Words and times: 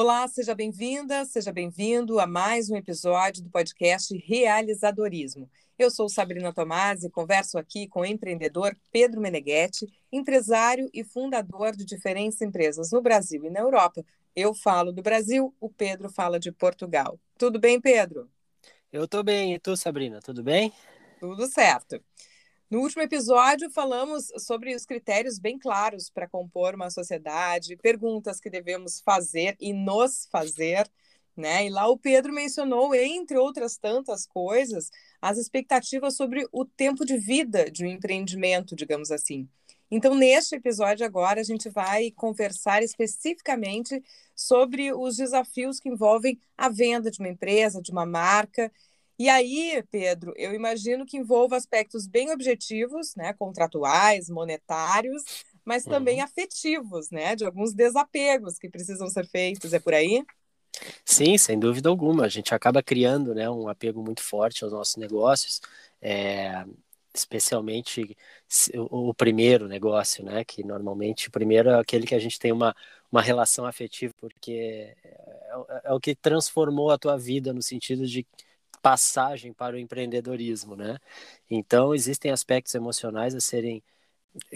Olá, 0.00 0.28
seja 0.28 0.54
bem-vinda, 0.54 1.24
seja 1.24 1.52
bem-vindo 1.52 2.20
a 2.20 2.26
mais 2.26 2.70
um 2.70 2.76
episódio 2.76 3.42
do 3.42 3.50
podcast 3.50 4.16
Realizadorismo. 4.16 5.50
Eu 5.76 5.90
sou 5.90 6.08
Sabrina 6.08 6.52
Tomás 6.52 7.02
e 7.02 7.10
converso 7.10 7.58
aqui 7.58 7.88
com 7.88 8.02
o 8.02 8.06
empreendedor 8.06 8.76
Pedro 8.92 9.20
Meneghetti, 9.20 9.88
empresário 10.12 10.88
e 10.94 11.02
fundador 11.02 11.74
de 11.74 11.84
diferentes 11.84 12.40
empresas 12.40 12.92
no 12.92 13.02
Brasil 13.02 13.44
e 13.44 13.50
na 13.50 13.58
Europa. 13.58 14.04
Eu 14.36 14.54
falo 14.54 14.92
do 14.92 15.02
Brasil, 15.02 15.52
o 15.58 15.68
Pedro 15.68 16.08
fala 16.08 16.38
de 16.38 16.52
Portugal. 16.52 17.18
Tudo 17.36 17.58
bem, 17.58 17.80
Pedro? 17.80 18.30
Eu 18.92 19.02
estou 19.02 19.24
bem, 19.24 19.52
e 19.52 19.58
tu, 19.58 19.76
Sabrina, 19.76 20.20
tudo 20.20 20.44
bem? 20.44 20.72
Tudo 21.18 21.44
certo. 21.48 22.00
No 22.70 22.80
último 22.80 23.00
episódio, 23.00 23.70
falamos 23.70 24.30
sobre 24.36 24.74
os 24.74 24.84
critérios 24.84 25.38
bem 25.38 25.58
claros 25.58 26.10
para 26.10 26.28
compor 26.28 26.74
uma 26.74 26.90
sociedade, 26.90 27.78
perguntas 27.78 28.38
que 28.38 28.50
devemos 28.50 29.00
fazer 29.00 29.56
e 29.58 29.72
nos 29.72 30.28
fazer. 30.30 30.86
Né? 31.34 31.66
E 31.66 31.70
lá 31.70 31.88
o 31.88 31.96
Pedro 31.96 32.30
mencionou, 32.30 32.94
entre 32.94 33.38
outras 33.38 33.78
tantas 33.78 34.26
coisas, 34.26 34.90
as 35.22 35.38
expectativas 35.38 36.14
sobre 36.14 36.46
o 36.52 36.62
tempo 36.66 37.06
de 37.06 37.16
vida 37.16 37.70
de 37.70 37.86
um 37.86 37.88
empreendimento, 37.88 38.76
digamos 38.76 39.10
assim. 39.10 39.48
Então, 39.90 40.14
neste 40.14 40.56
episódio 40.56 41.06
agora, 41.06 41.40
a 41.40 41.44
gente 41.44 41.70
vai 41.70 42.10
conversar 42.10 42.82
especificamente 42.82 44.04
sobre 44.36 44.92
os 44.92 45.16
desafios 45.16 45.80
que 45.80 45.88
envolvem 45.88 46.38
a 46.54 46.68
venda 46.68 47.10
de 47.10 47.18
uma 47.18 47.30
empresa, 47.30 47.80
de 47.80 47.90
uma 47.90 48.04
marca, 48.04 48.70
e 49.18 49.28
aí, 49.28 49.82
Pedro, 49.90 50.32
eu 50.36 50.54
imagino 50.54 51.04
que 51.04 51.16
envolva 51.16 51.56
aspectos 51.56 52.06
bem 52.06 52.30
objetivos, 52.30 53.14
né, 53.16 53.32
contratuais, 53.32 54.28
monetários, 54.28 55.22
mas 55.64 55.84
também 55.84 56.18
uhum. 56.18 56.24
afetivos, 56.24 57.10
né, 57.10 57.34
de 57.34 57.44
alguns 57.44 57.74
desapegos 57.74 58.58
que 58.58 58.68
precisam 58.68 59.08
ser 59.08 59.26
feitos. 59.26 59.72
É 59.72 59.80
por 59.80 59.94
aí? 59.94 60.24
Sim, 61.04 61.36
sem 61.36 61.58
dúvida 61.58 61.88
alguma. 61.88 62.24
A 62.24 62.28
gente 62.28 62.54
acaba 62.54 62.82
criando, 62.82 63.34
né, 63.34 63.50
um 63.50 63.68
apego 63.68 64.02
muito 64.02 64.22
forte 64.22 64.62
aos 64.62 64.72
nossos 64.72 64.96
negócios. 64.96 65.60
É, 66.00 66.64
especialmente 67.18 68.16
o, 68.76 69.12
primeiro 69.12 69.66
negócio, 69.66 70.24
né? 70.24 70.44
Que 70.44 70.62
normalmente 70.62 71.28
o 71.28 71.30
primeiro 71.30 71.70
é 71.70 71.80
aquele 71.80 72.06
que 72.06 72.14
a 72.14 72.18
gente 72.18 72.38
tem 72.38 72.52
uma, 72.52 72.74
uma 73.10 73.20
relação 73.20 73.66
afetiva, 73.66 74.14
porque 74.18 74.52
é, 74.52 74.96
é, 75.04 75.80
é 75.84 75.92
o 75.92 76.00
que 76.00 76.14
transformou 76.14 76.90
a 76.90 76.98
tua 76.98 77.16
vida 77.18 77.52
no 77.52 77.62
sentido 77.62 78.06
de 78.06 78.26
passagem 78.78 79.52
para 79.52 79.76
o 79.76 79.78
empreendedorismo, 79.78 80.76
né? 80.76 80.98
Então 81.50 81.94
existem 81.94 82.30
aspectos 82.30 82.74
emocionais 82.74 83.34
a 83.34 83.40
serem 83.40 83.82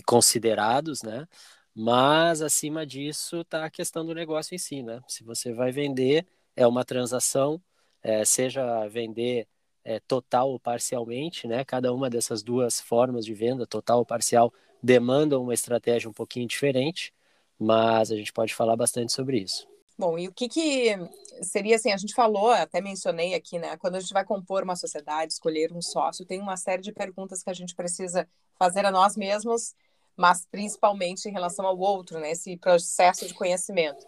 considerados, 0.07 1.03
né? 1.03 1.27
Mas 1.75 2.43
acima 2.43 2.87
disso 2.87 3.41
está 3.41 3.65
a 3.65 3.71
questão 3.71 4.05
do 4.05 4.15
negócio 4.15 4.55
em 4.55 4.59
si, 4.59 4.83
né? 4.83 5.01
Se 5.09 5.25
você 5.25 5.53
vai 5.53 5.73
vender, 5.73 6.27
é 6.57 6.67
uma 6.67 6.85
transação, 6.85 7.63
é, 8.03 8.25
seja 8.25 8.87
vender 8.89 9.49
é, 9.85 9.99
total 10.01 10.51
ou 10.51 10.61
parcialmente, 10.61 11.47
né? 11.47 11.65
Cada 11.65 11.93
uma 11.93 12.11
dessas 12.11 12.43
duas 12.43 12.81
formas 12.81 13.25
de 13.25 13.35
venda, 13.35 13.67
total 13.67 13.99
ou 14.01 14.07
parcial, 14.07 14.53
demandam 14.83 15.43
uma 15.43 15.55
estratégia 15.55 16.11
um 16.11 16.13
pouquinho 16.13 16.47
diferente, 16.47 17.13
mas 17.59 18.11
a 18.13 18.17
gente 18.17 18.33
pode 18.33 18.55
falar 18.55 18.77
bastante 18.77 19.13
sobre 19.13 19.39
isso. 19.39 19.72
Bom, 20.03 20.19
e 20.19 20.27
o 20.27 20.33
que, 20.33 20.49
que 20.49 20.99
seria 21.43 21.77
assim? 21.77 21.93
A 21.93 21.97
gente 21.97 22.13
falou, 22.13 22.51
até 22.51 22.81
mencionei 22.81 23.35
aqui, 23.35 23.57
né? 23.57 23.77
Quando 23.77 23.95
a 23.95 24.01
gente 24.01 24.13
vai 24.13 24.25
compor 24.25 24.65
uma 24.65 24.75
sociedade, 24.75 25.33
escolher 25.33 25.73
um 25.73 25.81
sócio, 25.81 26.27
tem 26.27 26.41
uma 26.41 26.57
série 26.57 26.83
de 26.83 26.91
perguntas 26.91 27.41
que 27.41 27.49
a 27.49 27.53
gente 27.53 27.73
precisa 27.73 28.29
fazer 28.59 28.85
a 28.85 28.91
nós 28.91 29.17
mesmos, 29.17 29.77
mas 30.17 30.45
principalmente 30.45 31.27
em 31.27 31.33
relação 31.33 31.65
ao 31.65 31.79
outro, 31.79 32.19
né? 32.19 32.33
Esse 32.33 32.57
processo 32.57 33.29
de 33.29 33.33
conhecimento. 33.33 34.05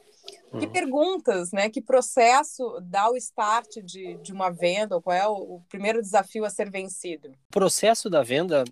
Uhum. 0.52 0.58
Que 0.58 0.66
perguntas, 0.66 1.52
né? 1.52 1.70
Que 1.70 1.80
processo 1.80 2.76
dá 2.82 3.08
o 3.08 3.16
start 3.16 3.76
de, 3.84 4.16
de 4.16 4.32
uma 4.32 4.50
venda? 4.50 4.96
Ou 4.96 5.00
qual 5.00 5.16
é 5.16 5.28
o, 5.28 5.34
o 5.34 5.60
primeiro 5.68 6.02
desafio 6.02 6.44
a 6.44 6.50
ser 6.50 6.72
vencido? 6.72 7.28
O 7.28 7.52
processo 7.52 8.10
da 8.10 8.24
venda, 8.24 8.64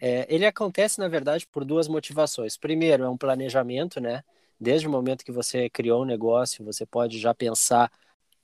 é, 0.00 0.24
ele 0.32 0.46
acontece, 0.46 1.00
na 1.00 1.08
verdade, 1.08 1.48
por 1.48 1.64
duas 1.64 1.88
motivações. 1.88 2.56
Primeiro, 2.56 3.02
é 3.02 3.08
um 3.08 3.18
planejamento, 3.18 4.00
né? 4.00 4.22
Desde 4.60 4.86
o 4.86 4.90
momento 4.90 5.24
que 5.24 5.32
você 5.32 5.70
criou 5.70 6.02
um 6.02 6.06
negócio, 6.06 6.64
você 6.64 6.84
pode 6.86 7.18
já 7.18 7.34
pensar 7.34 7.90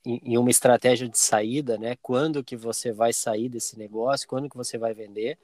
em, 0.04 0.20
em, 0.24 0.38
uma 0.38 0.50
estratégia 0.50 1.08
de 1.08 1.18
saída, 1.18 1.78
né? 1.78 1.96
Quando 2.02 2.44
que 2.44 2.56
você 2.56 2.92
vai 2.92 3.12
sair 3.12 3.48
desse 3.48 3.78
negócio, 3.78 4.28
quando 4.28 4.48
que 4.48 4.56
você 4.56 4.78
vai 4.78 4.94
vender, 4.94 5.38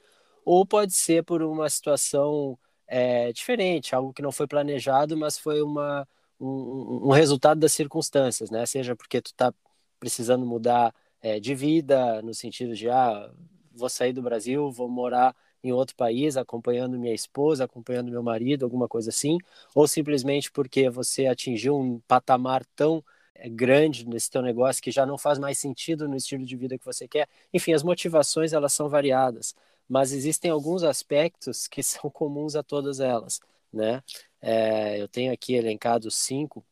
ou 0.45 0.65
pode 0.65 0.93
ser 0.93 1.23
por 1.23 1.41
uma 1.43 1.69
situação 1.69 2.57
é, 2.87 3.31
diferente, 3.33 3.95
algo 3.95 4.13
que 4.13 4.21
não 4.21 4.31
foi 4.31 4.47
planejado, 4.47 5.17
mas 5.17 5.37
foi 5.37 5.61
uma, 5.61 6.07
um, 6.39 7.07
um 7.07 7.11
resultado 7.11 7.59
das 7.59 7.73
circunstâncias, 7.73 8.49
né? 8.49 8.65
Seja 8.65 8.95
porque 8.95 9.21
tu 9.21 9.27
está 9.27 9.53
precisando 9.99 10.45
mudar 10.45 10.93
é, 11.21 11.39
de 11.39 11.55
vida, 11.55 12.21
no 12.21 12.33
sentido 12.33 12.75
de, 12.75 12.89
ah, 12.89 13.31
vou 13.71 13.89
sair 13.89 14.13
do 14.13 14.21
Brasil, 14.21 14.71
vou 14.71 14.89
morar 14.89 15.35
em 15.63 15.71
outro 15.71 15.95
país, 15.95 16.37
acompanhando 16.37 16.99
minha 16.99 17.13
esposa, 17.13 17.63
acompanhando 17.65 18.11
meu 18.11 18.21
marido, 18.23 18.65
alguma 18.65 18.87
coisa 18.87 19.09
assim, 19.09 19.37
ou 19.73 19.87
simplesmente 19.87 20.51
porque 20.51 20.89
você 20.89 21.27
atingiu 21.27 21.77
um 21.77 21.99
patamar 22.01 22.65
tão 22.75 23.03
eh, 23.35 23.49
grande 23.49 24.07
nesse 24.07 24.29
teu 24.29 24.41
negócio 24.41 24.81
que 24.83 24.91
já 24.91 25.05
não 25.05 25.17
faz 25.17 25.39
mais 25.39 25.57
sentido 25.57 26.07
no 26.07 26.15
estilo 26.17 26.45
de 26.45 26.55
vida 26.57 26.77
que 26.77 26.85
você 26.85 27.07
quer. 27.07 27.27
Enfim, 27.53 27.73
as 27.73 27.83
motivações 27.83 28.53
elas 28.53 28.73
são 28.73 28.89
variadas, 28.89 29.55
mas 29.87 30.11
existem 30.11 30.51
alguns 30.51 30.83
aspectos 30.83 31.67
que 31.67 31.81
são 31.83 32.09
comuns 32.09 32.55
a 32.55 32.63
todas 32.63 32.99
elas, 32.99 33.39
né? 33.71 34.03
É, 34.41 35.01
eu 35.01 35.07
tenho 35.07 35.31
aqui 35.33 35.53
elencado 35.55 36.11
cinco 36.11 36.65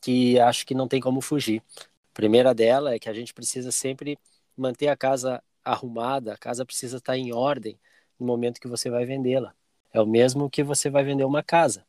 que 0.00 0.38
acho 0.38 0.66
que 0.66 0.74
não 0.74 0.88
tem 0.88 1.00
como 1.00 1.20
fugir. 1.20 1.62
A 1.78 2.14
primeira 2.14 2.54
dela 2.54 2.94
é 2.94 2.98
que 2.98 3.08
a 3.08 3.12
gente 3.12 3.34
precisa 3.34 3.70
sempre 3.70 4.18
manter 4.56 4.88
a 4.88 4.96
casa 4.96 5.42
arrumada, 5.64 6.32
a 6.34 6.38
casa 6.38 6.64
precisa 6.64 6.98
estar 6.98 7.16
em 7.16 7.32
ordem, 7.32 7.78
no 8.20 8.26
momento 8.26 8.60
que 8.60 8.68
você 8.68 8.90
vai 8.90 9.04
vendê-la. 9.04 9.54
É 9.92 10.00
o 10.00 10.06
mesmo 10.06 10.48
que 10.48 10.62
você 10.62 10.88
vai 10.88 11.02
vender 11.02 11.24
uma 11.24 11.42
casa. 11.42 11.84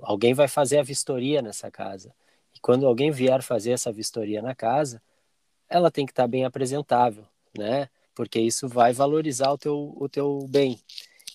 Alguém 0.00 0.32
vai 0.32 0.48
fazer 0.48 0.78
a 0.78 0.82
vistoria 0.82 1.42
nessa 1.42 1.70
casa. 1.70 2.14
E 2.54 2.60
quando 2.60 2.86
alguém 2.86 3.10
vier 3.10 3.42
fazer 3.42 3.72
essa 3.72 3.92
vistoria 3.92 4.40
na 4.40 4.54
casa, 4.54 5.02
ela 5.68 5.90
tem 5.90 6.06
que 6.06 6.12
estar 6.12 6.26
bem 6.26 6.44
apresentável, 6.44 7.26
né? 7.56 7.88
Porque 8.14 8.40
isso 8.40 8.68
vai 8.68 8.92
valorizar 8.92 9.50
o 9.52 9.58
teu, 9.58 9.94
o 9.96 10.08
teu 10.08 10.46
bem. 10.48 10.80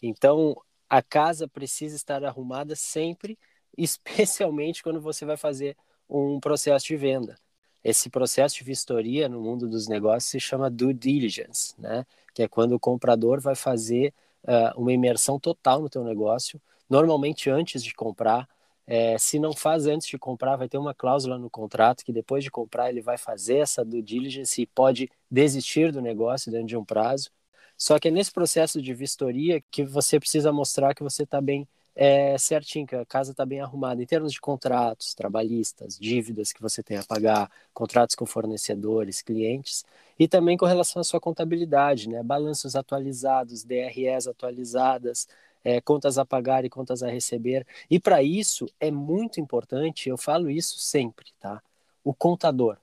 Então, 0.01 0.55
a 0.89 1.01
casa 1.01 1.47
precisa 1.47 1.95
estar 1.95 2.23
arrumada 2.23 2.75
sempre, 2.75 3.38
especialmente 3.78 4.81
quando 4.81 5.01
você 5.01 5.25
vai 5.25 5.38
fazer 5.38 5.75
um 6.09 6.39
processo 6.39 6.88
de 6.88 6.95
venda. 6.95 7.38
Esse 7.83 8.09
processo 8.09 8.55
de 8.55 8.63
vistoria 8.63 9.29
no 9.29 9.39
mundo 9.39 9.67
dos 9.69 9.88
negócios 9.88 10.31
se 10.31 10.39
chama 10.39 10.69
due 10.69 10.94
diligence, 10.94 11.73
né? 11.79 12.05
Que 12.33 12.44
é 12.44 12.47
quando 12.47 12.73
o 12.73 12.79
comprador 12.79 13.39
vai 13.39 13.55
fazer 13.55 14.13
uh, 14.44 14.79
uma 14.79 14.91
imersão 14.94 15.39
total 15.39 15.81
no 15.81 15.89
teu 15.89 16.03
negócio, 16.03 16.61
normalmente 16.89 17.50
antes 17.50 17.83
de 17.83 17.94
comprar. 17.94 18.47
É, 18.91 19.19
se 19.19 19.38
não 19.38 19.53
faz 19.53 19.85
antes 19.85 20.07
de 20.07 20.17
comprar, 20.17 20.55
vai 20.55 20.67
ter 20.67 20.79
uma 20.79 20.95
cláusula 20.95 21.38
no 21.38 21.50
contrato 21.50 22.03
que 22.03 22.11
depois 22.11 22.44
de 22.44 22.49
comprar 22.49 22.89
ele 22.89 23.01
vai 23.01 23.19
fazer 23.19 23.57
essa 23.57 23.85
due 23.85 24.01
diligence 24.01 24.59
e 24.59 24.66
pode 24.66 25.09
desistir 25.29 25.91
do 25.91 26.01
negócio 26.01 26.51
dentro 26.51 26.67
de 26.67 26.75
um 26.75 26.83
prazo. 26.83 27.29
Só 27.78 27.99
que 27.99 28.07
é 28.07 28.11
nesse 28.11 28.31
processo 28.31 28.81
de 28.81 28.94
vistoria 28.94 29.61
que 29.72 29.85
você 29.85 30.19
precisa 30.19 30.51
mostrar 30.51 30.95
que 30.95 31.03
você 31.03 31.23
está 31.23 31.39
bem 31.39 31.67
é, 31.95 32.38
certinho, 32.38 32.88
que 32.88 32.95
a 32.95 33.05
casa 33.05 33.31
está 33.31 33.45
bem 33.45 33.61
arrumada 33.61 34.01
em 34.01 34.05
termos 34.05 34.31
de 34.31 34.39
contratos 34.39 35.13
trabalhistas, 35.13 35.97
dívidas 35.99 36.51
que 36.53 36.61
você 36.61 36.81
tem 36.81 36.97
a 36.97 37.03
pagar, 37.03 37.51
contratos 37.73 38.16
com 38.16 38.25
fornecedores, 38.25 39.22
clientes, 39.22 39.83
e 40.19 40.28
também 40.28 40.57
com 40.57 40.66
relação 40.66 41.00
à 41.00 41.03
sua 41.03 41.19
contabilidade, 41.19 42.09
né? 42.09 42.22
balanços 42.22 42.75
atualizados, 42.75 43.63
DREs 43.63 44.28
atualizadas, 44.28 45.28
é, 45.64 45.79
contas 45.79 46.17
a 46.17 46.26
pagar 46.26 46.66
e 46.66 46.70
contas 46.70 47.02
a 47.02 47.09
receber. 47.09 47.66
E 47.90 47.99
para 47.99 48.22
isso 48.22 48.67
é 48.79 48.91
muito 48.91 49.40
importante, 49.40 50.09
eu 50.09 50.17
falo 50.17 50.49
isso 50.49 50.78
sempre, 50.78 51.28
tá? 51.40 51.61
O 52.03 52.14
contador. 52.14 52.78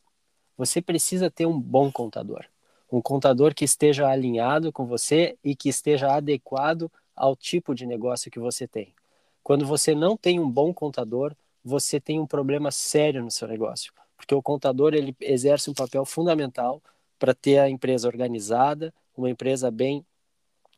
Você 0.57 0.81
precisa 0.81 1.31
ter 1.31 1.45
um 1.47 1.61
bom 1.61 1.93
contador. 1.93 2.45
Um 2.91 3.03
contador 3.03 3.55
que 3.55 3.65
esteja 3.65 4.09
alinhado 4.09 4.73
com 4.73 4.87
você 4.87 5.37
e 5.45 5.55
que 5.55 5.69
esteja 5.69 6.15
adequado 6.15 6.91
ao 7.15 7.37
tipo 7.37 7.75
de 7.75 7.85
negócio 7.85 8.31
que 8.31 8.39
você 8.39 8.67
tem. 8.67 8.95
Quando 9.43 9.67
você 9.67 9.95
não 9.95 10.17
tem 10.17 10.41
um 10.41 10.51
bom 10.51 10.73
contador, 10.73 11.35
você 11.63 12.01
tem 12.01 12.19
um 12.19 12.27
problema 12.27 12.71
sério 12.71 13.23
no 13.23 13.31
seu 13.31 13.49
negócio, 13.49 13.93
porque 14.17 14.35
o 14.35 14.43
contador 14.43 14.95
ele 14.95 15.15
exerce 15.21 15.69
um 15.69 15.75
papel 15.75 16.05
fundamental 16.05 16.81
para 17.19 17.35
ter 17.35 17.59
a 17.59 17.69
empresa 17.69 18.09
organizada, 18.09 18.93
uma 19.17 19.31
empresa 19.31 19.71
bem 19.71 20.05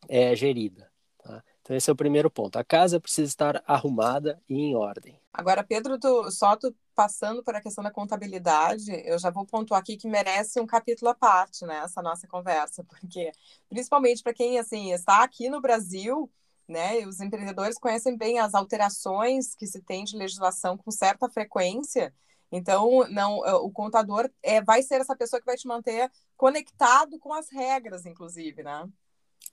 é, 0.07 0.35
gerida. 0.35 0.89
Tá? 1.23 1.43
Então 1.61 1.75
esse 1.75 1.89
é 1.89 1.93
o 1.93 1.95
primeiro 1.95 2.29
ponto. 2.29 2.57
A 2.57 2.63
casa 2.63 2.99
precisa 2.99 3.27
estar 3.27 3.63
arrumada 3.67 4.41
e 4.47 4.55
em 4.55 4.75
ordem. 4.75 5.19
Agora, 5.33 5.63
Pedro, 5.63 5.99
tu, 5.99 6.31
só 6.31 6.55
tu 6.55 6.75
passando 6.95 7.43
por 7.43 7.55
a 7.55 7.61
questão 7.61 7.83
da 7.83 7.91
contabilidade, 7.91 8.91
eu 9.05 9.17
já 9.17 9.29
vou 9.29 9.45
pontuar 9.45 9.79
aqui 9.79 9.95
que 9.95 10.07
merece 10.07 10.59
um 10.59 10.65
capítulo 10.65 11.11
à 11.11 11.15
parte, 11.15 11.65
né, 11.65 11.81
essa 11.83 12.01
nossa 12.01 12.27
conversa, 12.27 12.83
porque 12.83 13.31
principalmente 13.69 14.21
para 14.21 14.33
quem 14.33 14.59
assim 14.59 14.91
está 14.91 15.23
aqui 15.23 15.49
no 15.49 15.61
Brasil 15.61 16.29
né? 16.69 17.05
Os 17.07 17.19
empreendedores 17.19 17.79
conhecem 17.79 18.15
bem 18.15 18.39
as 18.39 18.53
alterações 18.53 19.55
que 19.55 19.65
se 19.65 19.81
tem 19.81 20.03
de 20.03 20.15
legislação 20.15 20.77
com 20.77 20.91
certa 20.91 21.27
frequência 21.27 22.13
Então, 22.51 23.07
não, 23.09 23.45
é, 23.45 23.53
o 23.53 23.69
contador 23.69 24.29
é, 24.41 24.61
vai 24.61 24.81
ser 24.81 25.01
essa 25.01 25.15
pessoa 25.15 25.39
que 25.39 25.45
vai 25.45 25.55
te 25.55 25.67
manter 25.67 26.11
conectado 26.35 27.19
com 27.19 27.33
as 27.33 27.49
regras, 27.51 28.05
inclusive, 28.05 28.63
né? 28.63 28.87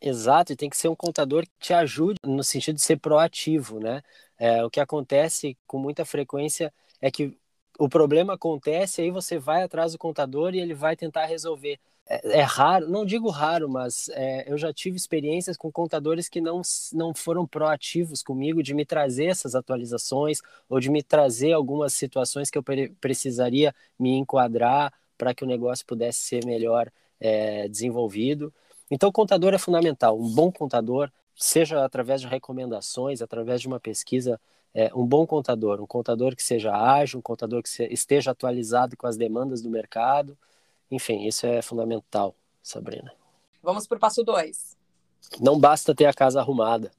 Exato, 0.01 0.53
e 0.53 0.57
tem 0.57 0.69
que 0.69 0.77
ser 0.77 0.89
um 0.89 0.97
contador 0.97 1.45
que 1.45 1.53
te 1.59 1.73
ajude 1.73 2.19
no 2.25 2.45
sentido 2.45 2.77
de 2.77 2.83
ser 2.83 2.99
proativo, 2.99 3.81
né? 3.81 4.03
É, 4.39 4.65
o 4.65 4.71
que 4.71 4.81
acontece 4.81 5.57
com 5.67 5.79
muita 5.79 6.05
frequência 6.05 6.73
é 7.01 7.11
que 7.11 7.37
o 7.79 7.89
problema 7.89 8.35
acontece, 8.35 9.03
aí 9.03 9.11
você 9.11 9.39
vai 9.39 9.63
atrás 9.63 9.93
do 9.93 9.99
contador 9.99 10.55
e 10.55 10.61
ele 10.61 10.75
vai 10.75 10.97
tentar 10.97 11.27
resolver. 11.27 11.79
É, 12.09 12.41
é 12.41 12.43
raro, 12.43 12.89
não 12.89 13.05
digo 13.05 13.29
raro, 13.31 13.69
mas 13.69 14.09
é, 14.11 14.51
eu 14.51 14.57
já 14.57 14.73
tive 14.73 14.97
experiências 14.97 15.57
com 15.57 15.71
contadores 15.73 16.29
que 16.29 16.41
não, 16.41 16.63
não 16.93 17.13
foram 17.15 17.47
proativos 17.47 18.23
comigo 18.23 18.63
de 18.63 18.75
me 18.75 18.85
trazer 18.85 19.27
essas 19.27 19.55
atualizações 19.55 20.41
ou 20.69 20.79
de 20.79 20.91
me 20.91 21.03
trazer 21.03 21.53
algumas 21.53 21.93
situações 21.93 22.51
que 22.51 22.59
eu 22.59 22.65
precisaria 23.01 23.75
me 23.99 24.11
enquadrar 24.17 24.93
para 25.19 25.35
que 25.35 25.45
o 25.45 25.47
negócio 25.47 25.85
pudesse 25.87 26.21
ser 26.21 26.45
melhor 26.45 26.91
é, 27.21 27.69
desenvolvido. 27.69 28.53
Então, 28.91 29.11
contador 29.11 29.53
é 29.55 29.59
fundamental. 29.59 30.19
Um 30.19 30.33
bom 30.35 30.53
contador, 30.53 31.11
seja 31.35 31.85
através 31.85 32.21
de 32.21 32.29
recomendações, 32.29 33.21
através 33.21 33.61
de 33.61 33.67
uma 33.67 33.81
pesquisa 33.81 34.41
é, 34.75 34.91
um 34.95 35.07
bom 35.07 35.27
contador, 35.27 35.81
um 35.81 35.87
contador 35.87 36.37
que 36.37 36.43
seja 36.43 36.71
ágil, 36.77 37.19
um 37.19 37.23
contador 37.23 37.63
que 37.63 37.83
esteja 37.85 38.31
atualizado 38.33 38.95
com 38.95 39.07
as 39.07 39.17
demandas 39.17 39.63
do 39.63 39.71
mercado. 39.71 40.37
Enfim, 40.91 41.27
isso 41.27 41.47
é 41.47 41.61
fundamental, 41.63 42.35
Sabrina. 42.63 43.13
Vamos 43.63 43.87
para 43.87 43.97
o 43.97 44.01
passo 44.01 44.23
2. 44.23 44.77
Não 45.41 45.59
basta 45.59 45.95
ter 45.95 46.07
a 46.07 46.15
casa 46.15 46.41
arrumada, 46.41 46.91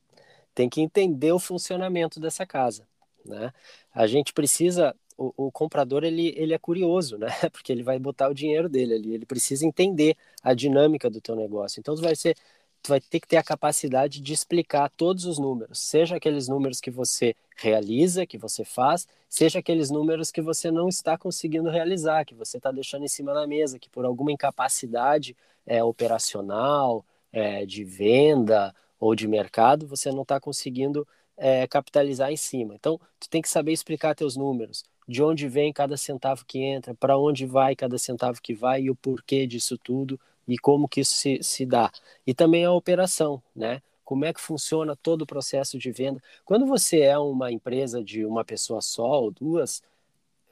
tem 0.53 0.67
que 0.67 0.81
entender 0.81 1.31
o 1.31 1.39
funcionamento 1.39 2.19
dessa 2.19 2.45
casa. 2.45 2.87
Né? 3.25 3.53
A 3.93 4.05
gente 4.07 4.33
precisa, 4.33 4.95
o, 5.17 5.33
o, 5.47 5.51
comprador 5.51 6.03
ele, 6.03 6.33
ele 6.35 6.53
é 6.53 6.57
curioso, 6.57 7.17
né? 7.17 7.27
Porque 7.51 7.71
ele 7.71 7.83
vai 7.83 7.97
botar 7.99 8.29
o 8.29 8.33
dinheiro 8.33 8.67
dele 8.67 8.93
ali, 8.93 9.13
ele 9.13 9.25
precisa 9.25 9.65
entender 9.65 10.17
a 10.43 10.53
dinâmica 10.53 11.09
do 11.09 11.21
teu 11.21 11.35
negócio. 11.35 11.79
Então 11.79 11.95
vai 11.95 12.15
ser 12.15 12.35
tu 12.81 12.89
vai 12.89 13.01
ter 13.01 13.19
que 13.19 13.27
ter 13.27 13.37
a 13.37 13.43
capacidade 13.43 14.21
de 14.21 14.33
explicar 14.33 14.89
todos 14.95 15.25
os 15.25 15.37
números, 15.37 15.79
seja 15.79 16.15
aqueles 16.15 16.47
números 16.47 16.79
que 16.79 16.91
você 16.91 17.35
realiza, 17.57 18.25
que 18.25 18.37
você 18.37 18.63
faz, 18.63 19.07
seja 19.29 19.59
aqueles 19.59 19.89
números 19.89 20.31
que 20.31 20.41
você 20.41 20.69
não 20.71 20.87
está 20.87 21.17
conseguindo 21.17 21.69
realizar, 21.69 22.25
que 22.25 22.35
você 22.35 22.57
está 22.57 22.71
deixando 22.71 23.03
em 23.05 23.07
cima 23.07 23.33
da 23.33 23.47
mesa, 23.47 23.79
que 23.79 23.89
por 23.89 24.05
alguma 24.05 24.31
incapacidade 24.31 25.35
é, 25.65 25.83
operacional, 25.83 27.05
é, 27.31 27.65
de 27.65 27.83
venda 27.83 28.73
ou 28.99 29.15
de 29.15 29.27
mercado, 29.27 29.87
você 29.87 30.11
não 30.11 30.21
está 30.23 30.39
conseguindo 30.39 31.07
é, 31.35 31.67
capitalizar 31.67 32.31
em 32.31 32.37
cima. 32.37 32.75
Então, 32.75 32.99
tu 33.19 33.29
tem 33.29 33.41
que 33.41 33.49
saber 33.49 33.71
explicar 33.71 34.15
teus 34.15 34.35
números, 34.35 34.83
de 35.07 35.23
onde 35.23 35.47
vem 35.47 35.71
cada 35.71 35.95
centavo 35.95 36.43
que 36.45 36.59
entra, 36.59 36.95
para 36.95 37.17
onde 37.17 37.45
vai 37.45 37.75
cada 37.75 37.97
centavo 37.97 38.41
que 38.41 38.53
vai 38.53 38.83
e 38.83 38.89
o 38.89 38.95
porquê 38.95 39.45
disso 39.45 39.77
tudo, 39.77 40.19
e 40.47 40.57
como 40.57 40.87
que 40.87 41.01
isso 41.01 41.13
se, 41.13 41.39
se 41.43 41.65
dá. 41.65 41.91
E 42.25 42.33
também 42.33 42.65
a 42.65 42.71
operação, 42.71 43.41
né? 43.55 43.81
Como 44.07 44.23
é 44.23 44.31
que 44.31 44.39
funciona 44.39 44.95
todo 44.95 45.23
o 45.23 45.27
processo 45.27 45.77
de 45.77 45.91
venda. 45.91 46.23
Quando 46.45 46.65
você 46.65 47.01
é 47.01 47.17
uma 47.17 47.51
empresa 47.51 48.01
de 48.01 48.25
uma 48.25 48.45
pessoa 48.45 48.79
só 48.79 49.21
ou 49.23 49.31
duas, 49.31 49.83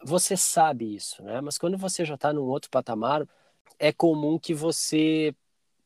você 0.03 0.35
sabe 0.35 0.93
isso, 0.93 1.23
né? 1.23 1.39
Mas 1.39 1.57
quando 1.57 1.77
você 1.77 2.03
já 2.03 2.15
está 2.15 2.33
num 2.33 2.43
outro 2.43 2.69
patamar, 2.69 3.25
é 3.79 3.93
comum 3.93 4.37
que 4.37 4.53
você 4.53 5.33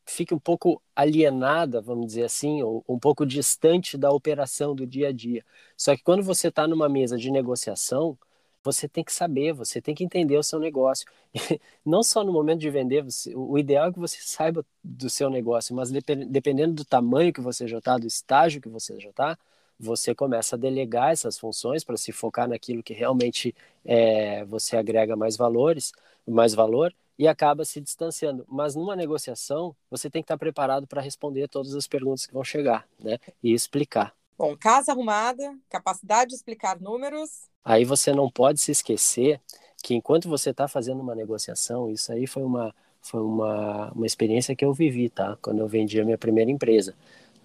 fique 0.04 0.34
um 0.34 0.38
pouco 0.38 0.82
alienada, 0.96 1.80
vamos 1.80 2.06
dizer 2.06 2.24
assim, 2.24 2.60
ou 2.60 2.84
um 2.88 2.98
pouco 2.98 3.24
distante 3.24 3.96
da 3.96 4.10
operação 4.10 4.74
do 4.74 4.84
dia 4.84 5.10
a 5.10 5.12
dia. 5.12 5.44
Só 5.76 5.94
que 5.94 6.02
quando 6.02 6.24
você 6.24 6.48
está 6.48 6.66
numa 6.66 6.88
mesa 6.88 7.16
de 7.16 7.30
negociação, 7.30 8.18
você 8.62 8.88
tem 8.88 9.02
que 9.04 9.12
saber, 9.12 9.52
você 9.52 9.80
tem 9.80 9.94
que 9.94 10.04
entender 10.04 10.36
o 10.36 10.42
seu 10.42 10.58
negócio. 10.58 11.06
Não 11.84 12.02
só 12.02 12.22
no 12.24 12.32
momento 12.32 12.60
de 12.60 12.70
vender, 12.70 13.02
você, 13.02 13.34
o 13.34 13.58
ideal 13.58 13.88
é 13.88 13.92
que 13.92 13.98
você 13.98 14.18
saiba 14.20 14.64
do 14.82 15.08
seu 15.08 15.30
negócio, 15.30 15.74
mas 15.74 15.90
dependendo 15.90 16.74
do 16.74 16.84
tamanho 16.84 17.32
que 17.32 17.40
você 17.40 17.66
já 17.66 17.78
está, 17.78 17.96
do 17.98 18.06
estágio 18.06 18.60
que 18.60 18.68
você 18.68 18.98
já 19.00 19.10
está, 19.10 19.38
você 19.78 20.14
começa 20.14 20.56
a 20.56 20.58
delegar 20.58 21.10
essas 21.12 21.38
funções 21.38 21.82
para 21.82 21.96
se 21.96 22.12
focar 22.12 22.46
naquilo 22.48 22.82
que 22.82 22.92
realmente 22.92 23.54
é, 23.84 24.44
você 24.44 24.76
agrega 24.76 25.16
mais 25.16 25.36
valores, 25.36 25.92
mais 26.26 26.54
valor 26.54 26.94
e 27.18 27.26
acaba 27.26 27.64
se 27.64 27.80
distanciando. 27.80 28.44
Mas 28.48 28.74
numa 28.74 28.94
negociação, 28.94 29.74
você 29.90 30.10
tem 30.10 30.22
que 30.22 30.24
estar 30.24 30.38
preparado 30.38 30.86
para 30.86 31.00
responder 31.00 31.48
todas 31.48 31.74
as 31.74 31.86
perguntas 31.86 32.26
que 32.26 32.32
vão 32.34 32.44
chegar, 32.44 32.86
né? 32.98 33.18
E 33.42 33.52
explicar. 33.52 34.14
Bom, 34.40 34.56
casa 34.56 34.92
arrumada, 34.92 35.54
capacidade 35.68 36.30
de 36.30 36.36
explicar 36.36 36.80
números. 36.80 37.42
Aí 37.62 37.84
você 37.84 38.10
não 38.10 38.30
pode 38.30 38.58
se 38.58 38.72
esquecer 38.72 39.38
que 39.82 39.94
enquanto 39.94 40.30
você 40.30 40.48
está 40.48 40.66
fazendo 40.66 41.02
uma 41.02 41.14
negociação, 41.14 41.90
isso 41.90 42.10
aí 42.10 42.26
foi 42.26 42.42
uma, 42.42 42.74
foi 43.02 43.20
uma, 43.20 43.92
uma 43.92 44.06
experiência 44.06 44.56
que 44.56 44.64
eu 44.64 44.72
vivi, 44.72 45.10
tá? 45.10 45.36
Quando 45.42 45.58
eu 45.58 45.68
vendi 45.68 46.00
a 46.00 46.06
minha 46.06 46.16
primeira 46.16 46.50
empresa. 46.50 46.94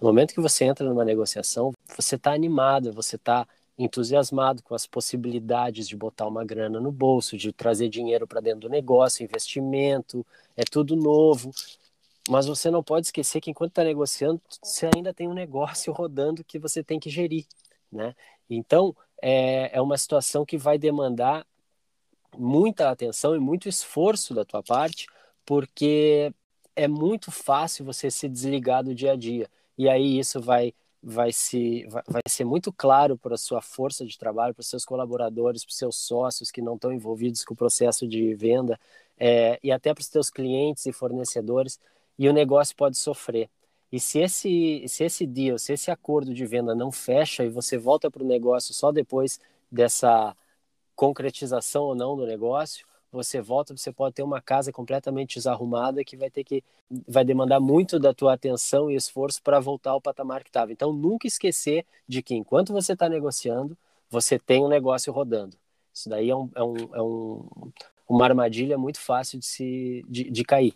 No 0.00 0.06
momento 0.06 0.32
que 0.32 0.40
você 0.40 0.64
entra 0.64 0.88
numa 0.88 1.04
negociação, 1.04 1.74
você 1.94 2.14
está 2.14 2.32
animado, 2.32 2.94
você 2.94 3.16
está 3.16 3.46
entusiasmado 3.78 4.62
com 4.62 4.74
as 4.74 4.86
possibilidades 4.86 5.86
de 5.86 5.94
botar 5.94 6.26
uma 6.26 6.46
grana 6.46 6.80
no 6.80 6.90
bolso, 6.90 7.36
de 7.36 7.52
trazer 7.52 7.90
dinheiro 7.90 8.26
para 8.26 8.40
dentro 8.40 8.60
do 8.60 8.68
negócio, 8.70 9.22
investimento, 9.22 10.24
é 10.56 10.62
tudo 10.64 10.96
novo. 10.96 11.50
Mas 12.28 12.46
você 12.46 12.70
não 12.70 12.82
pode 12.82 13.06
esquecer 13.06 13.40
que 13.40 13.50
enquanto 13.50 13.70
está 13.70 13.84
negociando, 13.84 14.40
você 14.62 14.90
ainda 14.94 15.14
tem 15.14 15.28
um 15.28 15.34
negócio 15.34 15.92
rodando 15.94 16.44
que 16.44 16.58
você 16.58 16.82
tem 16.82 16.98
que 16.98 17.10
gerir, 17.10 17.46
né? 17.90 18.14
Então, 18.48 18.94
é, 19.22 19.76
é 19.76 19.80
uma 19.80 19.96
situação 19.96 20.44
que 20.44 20.58
vai 20.58 20.78
demandar 20.78 21.46
muita 22.36 22.90
atenção 22.90 23.34
e 23.34 23.38
muito 23.38 23.68
esforço 23.68 24.34
da 24.34 24.44
tua 24.44 24.62
parte, 24.62 25.06
porque 25.44 26.32
é 26.74 26.88
muito 26.88 27.30
fácil 27.30 27.84
você 27.84 28.10
se 28.10 28.28
desligar 28.28 28.84
do 28.84 28.94
dia 28.94 29.12
a 29.12 29.16
dia. 29.16 29.48
E 29.78 29.88
aí 29.88 30.18
isso 30.18 30.40
vai 30.40 30.74
vai, 31.02 31.32
se, 31.32 31.86
vai, 31.86 32.02
vai 32.08 32.22
ser 32.28 32.44
muito 32.44 32.72
claro 32.72 33.16
para 33.16 33.34
a 33.34 33.38
sua 33.38 33.62
força 33.62 34.04
de 34.04 34.18
trabalho, 34.18 34.52
para 34.52 34.60
os 34.60 34.68
seus 34.68 34.84
colaboradores, 34.84 35.64
para 35.64 35.70
os 35.70 35.76
seus 35.76 35.96
sócios 35.96 36.50
que 36.50 36.60
não 36.60 36.74
estão 36.74 36.92
envolvidos 36.92 37.44
com 37.44 37.54
o 37.54 37.56
processo 37.56 38.08
de 38.08 38.34
venda, 38.34 38.78
é, 39.16 39.56
e 39.62 39.70
até 39.70 39.94
para 39.94 40.02
os 40.02 40.08
teus 40.08 40.30
clientes 40.30 40.84
e 40.84 40.92
fornecedores 40.92 41.78
e 42.18 42.28
o 42.28 42.32
negócio 42.32 42.74
pode 42.76 42.96
sofrer. 42.96 43.48
E 43.90 44.00
se 44.00 44.18
esse, 44.18 44.84
se 44.88 45.04
esse 45.04 45.26
deal, 45.26 45.58
se 45.58 45.72
esse 45.72 45.90
acordo 45.90 46.34
de 46.34 46.44
venda 46.44 46.74
não 46.74 46.90
fecha 46.90 47.44
e 47.44 47.48
você 47.48 47.78
volta 47.78 48.10
para 48.10 48.22
o 48.22 48.26
negócio 48.26 48.74
só 48.74 48.90
depois 48.90 49.40
dessa 49.70 50.36
concretização 50.94 51.84
ou 51.84 51.94
não 51.94 52.16
do 52.16 52.26
negócio, 52.26 52.86
você 53.12 53.40
volta, 53.40 53.76
você 53.76 53.92
pode 53.92 54.14
ter 54.14 54.22
uma 54.22 54.40
casa 54.40 54.72
completamente 54.72 55.36
desarrumada 55.36 56.04
que 56.04 56.16
vai 56.16 56.30
ter 56.30 56.44
que 56.44 56.62
vai 57.08 57.24
demandar 57.24 57.60
muito 57.60 57.98
da 57.98 58.12
tua 58.12 58.34
atenção 58.34 58.90
e 58.90 58.94
esforço 58.94 59.42
para 59.42 59.58
voltar 59.58 59.92
ao 59.92 60.00
patamar 60.00 60.42
que 60.42 60.50
estava. 60.50 60.72
Então 60.72 60.92
nunca 60.92 61.26
esquecer 61.26 61.84
de 62.06 62.22
que 62.22 62.34
enquanto 62.34 62.72
você 62.72 62.92
está 62.92 63.08
negociando, 63.08 63.76
você 64.10 64.38
tem 64.38 64.62
um 64.62 64.68
negócio 64.68 65.12
rodando. 65.12 65.56
Isso 65.92 66.08
daí 66.08 66.30
é, 66.30 66.36
um, 66.36 66.50
é, 66.54 66.62
um, 66.62 66.76
é 66.94 67.02
um, 67.02 67.48
uma 68.08 68.24
armadilha 68.24 68.76
muito 68.76 69.00
fácil 69.00 69.38
de, 69.38 69.46
se, 69.46 70.04
de, 70.08 70.30
de 70.30 70.44
cair. 70.44 70.74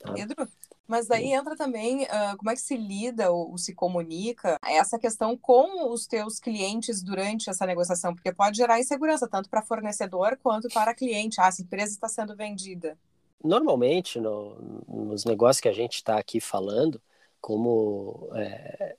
Tá? 0.00 0.12
Pedro, 0.12 0.48
mas 0.86 1.06
daí 1.06 1.32
entra 1.32 1.56
também 1.56 2.04
uh, 2.04 2.36
como 2.36 2.50
é 2.50 2.54
que 2.54 2.60
se 2.60 2.76
lida 2.76 3.30
ou, 3.30 3.52
ou, 3.52 3.58
se 3.58 3.74
comunica 3.74 4.58
essa 4.66 4.98
questão 4.98 5.36
com 5.36 5.90
os 5.90 6.06
teus 6.06 6.38
clientes 6.38 7.02
durante 7.02 7.48
essa 7.48 7.64
negociação, 7.64 8.14
porque 8.14 8.32
pode 8.32 8.56
gerar 8.56 8.80
insegurança 8.80 9.28
tanto 9.28 9.48
para 9.48 9.62
fornecedor 9.62 10.38
quanto 10.42 10.68
para 10.68 10.94
cliente. 10.94 11.40
Ah, 11.40 11.46
essa 11.46 11.62
empresa 11.62 11.92
está 11.92 12.08
sendo 12.08 12.36
vendida. 12.36 12.98
Normalmente, 13.42 14.20
no, 14.20 14.84
nos 14.88 15.24
negócios 15.24 15.60
que 15.60 15.68
a 15.68 15.72
gente 15.72 15.94
está 15.94 16.18
aqui 16.18 16.40
falando, 16.40 17.00
como 17.40 18.28
é, 18.34 18.96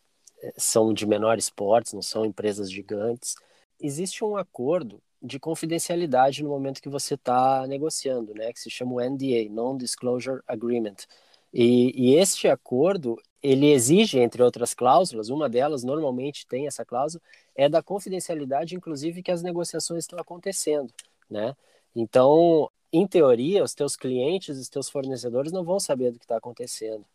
são 0.58 0.94
de 0.94 1.06
menores 1.06 1.50
portes, 1.50 1.94
não 1.94 2.02
são 2.02 2.26
empresas 2.26 2.72
gigantes, 2.72 3.36
existe 3.80 4.24
um 4.24 4.36
acordo 4.36 5.02
de 5.22 5.40
confidencialidade 5.40 6.44
no 6.44 6.50
momento 6.50 6.82
que 6.82 6.90
você 6.90 7.14
está 7.14 7.66
negociando, 7.66 8.34
né, 8.34 8.52
que 8.52 8.60
se 8.60 8.70
chama 8.70 8.94
o 8.94 9.02
NDA, 9.02 9.50
Non-Disclosure 9.50 10.42
Agreement 10.46 10.98
e, 11.54 11.94
e 11.96 12.16
este 12.16 12.48
acordo, 12.48 13.22
ele 13.42 13.72
exige, 13.72 14.20
entre 14.20 14.42
outras 14.42 14.74
cláusulas, 14.74 15.30
uma 15.30 15.48
delas 15.48 15.84
normalmente 15.84 16.48
tem 16.48 16.66
essa 16.66 16.84
cláusula, 16.84 17.22
é 17.56 17.70
da 17.70 17.84
confidencialidade, 17.84 18.76
inclusive, 18.76 19.22
que 19.22 19.32
as 19.32 19.44
negociações 19.44 20.04
estão 20.04 20.18
acontecendo, 20.20 20.92
né? 21.30 21.56
Então, 21.96 22.70
em 22.92 23.06
teoria, 23.08 23.64
os 23.64 23.74
teus 23.74 23.96
clientes, 23.96 24.58
os 24.58 24.70
teus 24.70 24.90
fornecedores 24.90 25.52
não 25.52 25.64
vão 25.64 25.80
saber 25.80 26.12
do 26.12 26.20
que 26.20 26.26
está 26.26 26.38
acontecendo. 26.38 27.06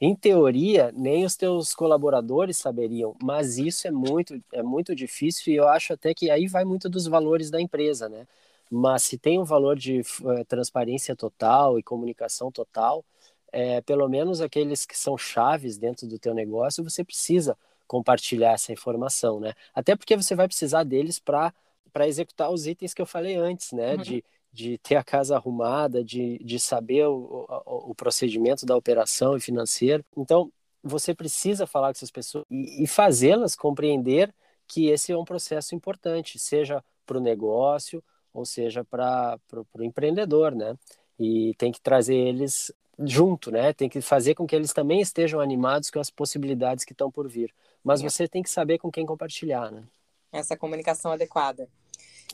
Em 0.00 0.14
teoria, 0.14 0.92
nem 0.96 1.24
os 1.24 1.36
teus 1.36 1.74
colaboradores 1.74 2.56
saberiam, 2.56 3.14
mas 3.22 3.58
isso 3.58 3.86
é 3.86 3.90
muito, 3.90 4.42
é 4.52 4.62
muito 4.62 4.94
difícil 4.94 5.52
e 5.52 5.56
eu 5.56 5.68
acho 5.68 5.92
até 5.92 6.14
que 6.14 6.30
aí 6.30 6.46
vai 6.46 6.64
muito 6.64 6.88
dos 6.88 7.06
valores 7.06 7.50
da 7.50 7.60
empresa, 7.60 8.08
né? 8.08 8.26
Mas 8.70 9.02
se 9.02 9.18
tem 9.18 9.38
um 9.38 9.44
valor 9.44 9.76
de 9.76 10.00
uh, 10.00 10.44
transparência 10.48 11.14
total 11.16 11.78
e 11.78 11.82
comunicação 11.82 12.50
total, 12.50 13.04
é, 13.52 13.80
pelo 13.80 14.08
menos 14.08 14.40
aqueles 14.40 14.84
que 14.84 14.96
são 14.96 15.16
chaves 15.16 15.78
dentro 15.78 16.06
do 16.06 16.18
teu 16.18 16.34
negócio, 16.34 16.84
você 16.84 17.04
precisa 17.04 17.56
compartilhar 17.86 18.52
essa 18.52 18.72
informação, 18.72 19.40
né? 19.40 19.52
Até 19.74 19.96
porque 19.96 20.16
você 20.16 20.34
vai 20.34 20.46
precisar 20.46 20.84
deles 20.84 21.18
para 21.18 21.52
para 21.92 22.06
executar 22.06 22.50
os 22.50 22.68
itens 22.68 22.94
que 22.94 23.02
eu 23.02 23.06
falei 23.06 23.34
antes, 23.34 23.72
né? 23.72 23.96
Uhum. 23.96 24.02
De, 24.02 24.24
de 24.52 24.78
ter 24.78 24.96
a 24.96 25.04
casa 25.04 25.36
arrumada, 25.36 26.04
de, 26.04 26.38
de 26.38 26.58
saber 26.58 27.06
o, 27.06 27.46
o, 27.66 27.90
o 27.90 27.94
procedimento 27.94 28.64
da 28.64 28.76
operação 28.76 29.36
e 29.36 29.40
financeiro. 29.40 30.04
Então, 30.16 30.52
você 30.82 31.14
precisa 31.14 31.66
falar 31.66 31.88
com 31.88 31.96
essas 31.98 32.10
pessoas 32.10 32.44
e, 32.50 32.84
e 32.84 32.86
fazê-las 32.86 33.54
compreender 33.54 34.32
que 34.66 34.88
esse 34.88 35.12
é 35.12 35.18
um 35.18 35.24
processo 35.24 35.74
importante, 35.74 36.38
seja 36.38 36.82
para 37.04 37.18
o 37.18 37.20
negócio 37.20 38.02
ou 38.32 38.46
seja 38.46 38.84
para 38.84 39.38
o 39.74 39.82
empreendedor, 39.82 40.54
né? 40.54 40.76
E 41.18 41.54
tem 41.58 41.72
que 41.72 41.80
trazer 41.80 42.14
eles 42.14 42.72
junto, 43.06 43.50
né? 43.50 43.72
Tem 43.72 43.88
que 43.88 44.00
fazer 44.00 44.34
com 44.34 44.46
que 44.46 44.54
eles 44.54 44.72
também 44.72 45.00
estejam 45.00 45.40
animados 45.40 45.90
com 45.90 45.98
as 45.98 46.10
possibilidades 46.10 46.84
que 46.84 46.92
estão 46.92 47.10
por 47.10 47.28
vir. 47.28 47.52
Mas 47.82 48.00
é. 48.00 48.08
você 48.08 48.28
tem 48.28 48.42
que 48.42 48.50
saber 48.50 48.78
com 48.78 48.90
quem 48.90 49.06
compartilhar, 49.06 49.70
né? 49.70 49.84
Essa 50.32 50.56
comunicação 50.56 51.12
adequada. 51.12 51.68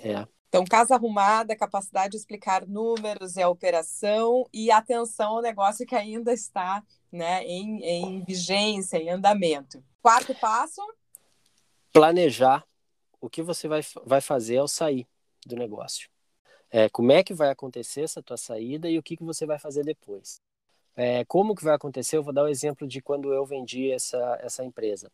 É. 0.01 0.27
Então, 0.49 0.65
casa 0.65 0.95
arrumada, 0.95 1.57
capacidade 1.57 2.13
de 2.13 2.17
explicar 2.17 2.67
números 2.67 3.37
e 3.37 3.43
a 3.43 3.49
operação 3.49 4.47
e 4.53 4.71
atenção 4.71 5.37
ao 5.37 5.43
negócio 5.43 5.87
que 5.87 5.95
ainda 5.95 6.33
está 6.33 6.83
né, 7.11 7.43
em, 7.45 7.83
em 7.83 8.25
vigência, 8.25 8.97
em 8.97 9.11
andamento. 9.11 9.83
Quarto 10.01 10.35
passo? 10.35 10.81
Planejar 11.93 12.65
o 13.21 13.29
que 13.29 13.43
você 13.43 13.67
vai, 13.67 13.81
vai 14.05 14.21
fazer 14.21 14.59
ao 14.59 14.69
sair 14.69 15.07
do 15.45 15.57
negócio. 15.57 16.09
É, 16.71 16.89
como 16.89 17.13
é 17.13 17.23
que 17.23 17.35
vai 17.35 17.51
acontecer 17.51 18.03
essa 18.03 18.23
tua 18.23 18.37
saída 18.37 18.89
e 18.89 18.99
o 18.99 19.03
que, 19.03 19.17
que 19.17 19.25
você 19.25 19.47
vai 19.47 19.59
fazer 19.59 19.85
depois. 19.85 20.41
É, 20.97 21.25
como 21.27 21.55
que 21.55 21.63
vai 21.63 21.75
acontecer? 21.75 22.17
Eu 22.17 22.23
vou 22.23 22.33
dar 22.33 22.45
o 22.45 22.49
exemplo 22.49 22.87
de 22.87 23.01
quando 23.03 23.33
eu 23.33 23.45
vendi 23.45 23.91
essa, 23.91 24.39
essa 24.41 24.65
empresa. 24.65 25.11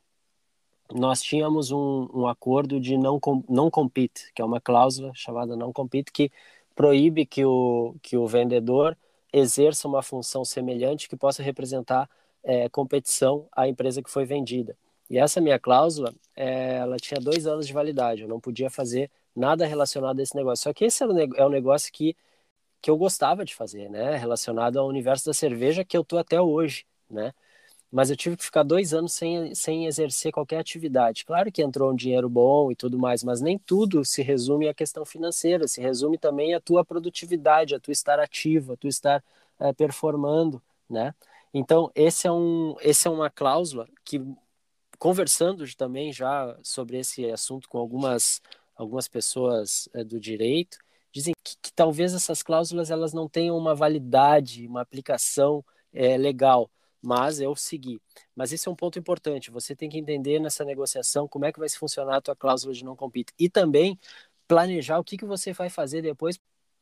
Nós 0.95 1.23
tínhamos 1.23 1.71
um, 1.71 2.09
um 2.13 2.27
acordo 2.27 2.79
de 2.79 2.97
não, 2.97 3.19
não 3.49 3.71
compete, 3.71 4.31
que 4.35 4.43
é 4.43 4.45
uma 4.45 4.61
cláusula 4.61 5.11
chamada 5.15 5.57
não 5.57 5.73
compete, 5.73 6.13
que 6.13 6.31
proíbe 6.75 7.27
que 7.27 7.45
o, 7.45 7.95
que 8.03 8.17
o 8.17 8.27
vendedor 8.27 8.97
exerça 9.33 9.89
uma 9.89 10.03
função 10.03 10.45
semelhante 10.45 11.09
que 11.09 11.17
possa 11.17 11.43
representar 11.43 12.09
é, 12.45 12.69
competição 12.69 13.47
à 13.53 13.67
empresa 13.67 14.03
que 14.03 14.11
foi 14.11 14.25
vendida. 14.25 14.77
E 15.09 15.19
essa 15.19 15.41
minha 15.41 15.59
cláusula, 15.59 16.13
é, 16.37 16.77
ela 16.77 16.97
tinha 16.97 17.21
dois 17.21 17.47
anos 17.47 17.67
de 17.67 17.73
validade, 17.73 18.23
eu 18.23 18.29
não 18.29 18.41
podia 18.41 18.71
fazer 18.71 19.11
nada 19.35 19.67
relacionado 19.67 20.21
a 20.21 20.23
esse 20.23 20.37
negócio. 20.37 20.65
Só 20.65 20.73
que 20.73 20.85
esse 20.85 21.03
é 21.03 21.47
um 21.47 21.51
negócio 21.51 21.93
que, 21.93 22.17
que 22.83 22.91
eu 22.91 22.97
gostava 22.99 23.45
de 23.45 23.55
fazer, 23.55 23.89
né? 23.89 24.17
Relacionado 24.17 24.79
ao 24.79 24.89
universo 24.89 25.27
da 25.27 25.35
cerveja 25.35 25.85
que 25.85 25.97
eu 25.97 26.05
tô 26.05 26.19
até 26.19 26.41
hoje, 26.41 26.85
né? 27.09 27.33
Mas 27.91 28.11
eu 28.11 28.17
tive 28.17 28.37
que 28.37 28.45
ficar 28.45 28.63
dois 28.65 28.95
anos 28.95 29.13
sem, 29.13 29.55
sem 29.55 29.87
exercer 29.87 30.33
qualquer 30.33 30.59
atividade. 30.61 31.25
Claro 31.27 31.53
que 31.53 31.63
entrou 31.63 31.93
um 31.93 31.97
dinheiro 31.97 32.29
bom 32.29 32.73
e 32.73 32.77
tudo 32.77 32.99
mais, 32.99 33.23
mas 33.23 33.41
nem 33.41 33.59
tudo 33.59 34.05
se 34.05 34.23
resume 34.23 34.69
à 34.69 34.75
questão 34.75 35.05
financeira, 35.05 35.69
se 35.69 35.81
resume 35.81 36.19
também 36.19 36.55
à 36.55 36.61
tua 36.61 36.85
produtividade, 36.85 37.75
a 37.75 37.81
tu 37.81 37.93
estar 37.93 38.19
ativo, 38.21 38.73
a 38.75 38.77
tu 38.77 38.89
estar 38.89 39.23
é, 39.61 39.73
performando, 39.73 40.63
né? 40.89 41.15
Então, 41.55 41.91
esse 41.95 42.27
é, 42.27 42.33
um, 42.33 42.77
esse 42.81 43.07
é 43.07 43.11
uma 43.11 43.31
cláusula 43.31 43.87
que, 44.05 44.21
conversando 44.99 45.65
também 45.77 46.13
já 46.13 46.57
sobre 46.63 46.99
esse 46.99 47.31
assunto 47.31 47.69
com 47.69 47.79
algumas 47.79 48.41
algumas 48.75 49.07
pessoas 49.09 49.89
é, 49.95 50.03
do 50.05 50.19
direito 50.19 50.79
dizem 51.13 51.35
que, 51.45 51.57
que, 51.63 51.73
talvez 51.73 52.15
essas 52.15 52.43
cláusulas 52.43 52.91
elas 52.91 53.13
não 53.13 53.29
tenham 53.29 53.57
uma 53.57 53.75
validade, 53.75 54.67
uma 54.67 54.81
aplicação 54.81 55.65
é, 55.93 56.17
legal, 56.17 56.71
mas 57.01 57.41
eu 57.41 57.55
segui. 57.57 58.01
Mas 58.35 58.53
esse 58.53 58.69
é 58.69 58.71
um 58.71 58.77
ponto 58.77 58.99
importante. 58.99 59.51
Você 59.51 59.77
tem 59.77 59.89
que 59.91 59.99
entender 59.99 60.39
nessa 60.41 60.65
negociação 60.65 61.29
como 61.29 61.45
é 61.45 61.53
que 61.53 61.59
vai 61.59 61.69
funcionar 61.69 62.17
a 62.19 62.21
tua 62.21 62.37
cláusula 62.37 62.75
de 62.75 62.85
não 62.85 62.97
compete 62.97 63.33
e 63.39 63.49
também 63.51 63.99
planejar 64.49 64.99
o 64.99 65.05
que, 65.05 65.17
que 65.19 65.25
você 65.25 65.53
vai 65.53 65.69
fazer 65.71 66.03
depois 66.03 66.39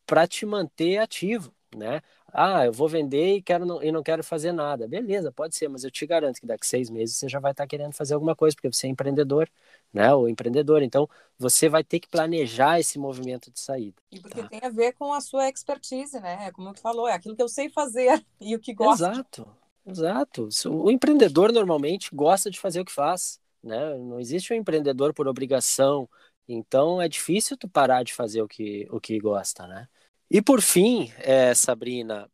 para 0.07 0.27
te 0.27 0.45
manter 0.47 0.99
ativo 0.99 1.55
né? 1.77 2.03
Ah, 2.33 2.65
eu 2.67 2.73
vou 2.73 2.89
vender 2.89 3.37
e, 3.37 3.43
quero 3.43 3.65
não, 3.65 3.83
e 3.83 3.91
não 3.91 4.03
quero 4.03 4.23
fazer 4.23 4.53
nada. 4.53 4.87
Beleza, 4.87 5.33
pode 5.33 5.57
ser, 5.57 5.69
mas 5.69 5.85
eu 5.85 5.91
te 5.91 6.07
garanto 6.07 6.41
que 6.41 6.47
daqui 6.47 6.67
seis 6.67 6.89
meses 6.89 7.17
você 7.17 7.29
já 7.29 7.41
vai 7.41 7.50
estar 7.53 7.67
querendo 7.67 7.93
fazer 7.93 8.15
alguma 8.15 8.37
coisa, 8.37 8.55
porque 8.55 8.71
você 8.71 8.87
é 8.87 8.91
empreendedor, 8.91 9.49
né? 9.93 10.12
Ou 10.15 10.29
empreendedor. 10.29 10.83
Então, 10.83 11.09
você 11.39 11.69
vai 11.69 11.83
ter 11.83 12.00
que 12.00 12.09
planejar 12.09 12.79
esse 12.79 12.99
movimento 12.99 13.50
de 13.50 13.61
saída. 13.61 13.97
E 14.11 14.21
porque 14.21 14.43
tá? 14.43 14.49
tem 14.49 14.61
a 14.62 14.71
ver 14.71 14.93
com 14.93 15.12
a 15.12 15.21
sua 15.21 15.49
expertise, 15.49 16.19
né? 16.21 16.47
É 16.47 16.53
como 16.53 16.73
tu 16.73 16.81
falou, 16.81 17.09
é 17.09 17.12
aquilo 17.12 17.37
que 17.37 17.43
eu 17.43 17.49
sei 17.49 17.69
fazer 17.69 18.25
e 18.41 18.55
o 18.55 18.61
que 18.61 18.73
gosto. 18.75 19.05
Exato, 19.05 19.49
exato. 19.87 20.49
O 20.69 20.91
empreendedor 20.91 21.53
normalmente 21.53 22.11
gosta 22.15 22.50
de 22.50 22.61
fazer 22.61 22.81
o 22.81 22.85
que 22.85 22.93
faz, 22.93 23.41
né? 23.62 23.97
Não 23.99 24.21
existe 24.21 24.53
um 24.53 24.57
empreendedor 24.57 25.12
por 25.12 25.27
obrigação. 25.27 26.09
Então, 26.47 27.00
é 27.00 27.09
difícil 27.09 27.57
tu 27.57 27.69
parar 27.69 28.03
de 28.03 28.12
fazer 28.12 28.43
o 28.43 28.49
que, 28.49 28.89
o 28.91 29.00
que 29.00 29.19
gosta, 29.19 29.67
né? 29.67 29.89
E 30.31 30.41
por 30.41 30.63
fim, 30.63 31.13
é, 31.19 31.53
Sabrina, 31.55 32.31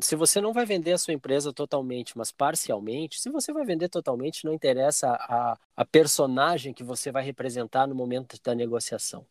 se 0.00 0.16
você 0.16 0.40
não 0.40 0.52
vai 0.52 0.66
vender 0.66 0.92
a 0.92 0.98
sua 0.98 1.14
empresa 1.14 1.52
totalmente, 1.52 2.18
mas 2.18 2.32
parcialmente, 2.32 3.20
se 3.20 3.30
você 3.30 3.52
vai 3.52 3.64
vender 3.64 3.88
totalmente, 3.88 4.44
não 4.44 4.52
interessa 4.52 5.10
a, 5.12 5.56
a 5.76 5.84
personagem 5.84 6.74
que 6.74 6.82
você 6.82 7.12
vai 7.12 7.22
representar 7.22 7.86
no 7.86 7.94
momento 7.94 8.36
da 8.42 8.54
negociação. 8.54 9.24